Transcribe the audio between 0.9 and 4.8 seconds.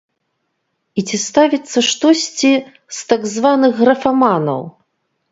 І ці ставіцца штосьці з так званых графаманаў?